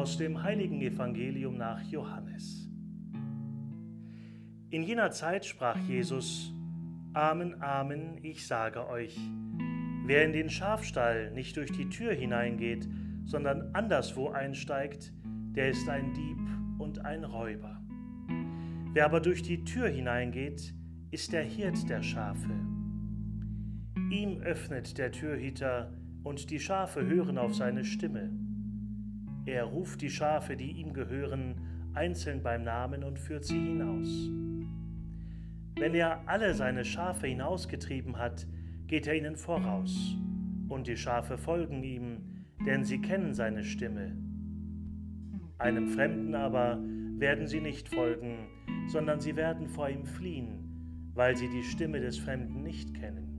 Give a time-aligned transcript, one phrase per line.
[0.00, 2.66] Aus dem heiligen Evangelium nach Johannes.
[4.70, 6.54] In jener Zeit sprach Jesus,
[7.12, 9.20] Amen, Amen, ich sage euch,
[10.06, 12.88] wer in den Schafstall nicht durch die Tür hineingeht,
[13.26, 15.12] sondern anderswo einsteigt,
[15.54, 16.38] der ist ein Dieb
[16.78, 17.84] und ein Räuber.
[18.94, 20.74] Wer aber durch die Tür hineingeht,
[21.10, 22.54] ist der Hirt der Schafe.
[24.10, 28.49] Ihm öffnet der Türhüter, und die Schafe hören auf seine Stimme.
[29.46, 31.56] Er ruft die Schafe, die ihm gehören,
[31.94, 34.30] einzeln beim Namen und führt sie hinaus.
[35.76, 38.46] Wenn er alle seine Schafe hinausgetrieben hat,
[38.86, 40.16] geht er ihnen voraus,
[40.68, 42.18] und die Schafe folgen ihm,
[42.66, 44.16] denn sie kennen seine Stimme.
[45.58, 46.78] Einem Fremden aber
[47.18, 48.48] werden sie nicht folgen,
[48.88, 53.30] sondern sie werden vor ihm fliehen, weil sie die Stimme des Fremden nicht kennen.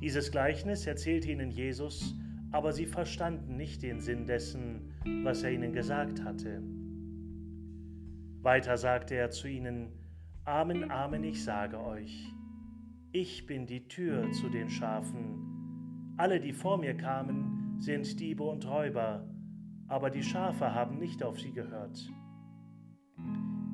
[0.00, 2.16] Dieses Gleichnis erzählte ihnen Jesus,
[2.52, 4.92] aber sie verstanden nicht den Sinn dessen,
[5.24, 6.62] was er ihnen gesagt hatte.
[8.42, 9.88] Weiter sagte er zu ihnen,
[10.44, 12.32] Amen, Amen, ich sage euch,
[13.12, 16.14] ich bin die Tür zu den Schafen.
[16.16, 19.28] Alle, die vor mir kamen, sind Diebe und Räuber,
[19.88, 22.10] aber die Schafe haben nicht auf sie gehört.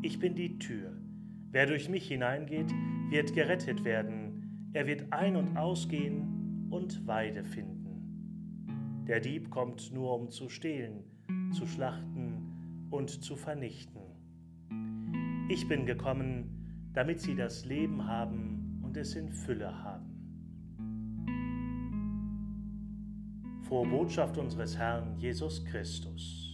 [0.02, 0.92] Ich bin die Tür.
[1.50, 2.72] Wer durch mich hineingeht,
[3.10, 4.70] wird gerettet werden.
[4.72, 7.77] Er wird ein- und ausgehen und Weide finden.
[9.09, 11.03] Der Dieb kommt nur, um zu stehlen,
[11.53, 14.03] zu schlachten und zu vernichten.
[15.48, 20.05] Ich bin gekommen, damit sie das Leben haben und es in Fülle haben.
[23.62, 26.47] Frohe Botschaft unseres Herrn Jesus Christus.